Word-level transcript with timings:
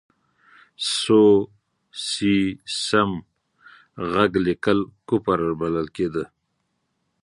سو، 0.97 1.21
سي، 2.07 2.35
سم، 2.85 3.11
ږغ 4.11 4.31
لیکل 4.45 4.79
کفر 5.07 5.39
بلل 5.59 5.87
کېده. 5.95 6.23